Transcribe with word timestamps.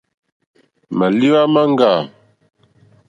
Màlìwá 0.97 1.41
máŋɡâ. 1.53 1.91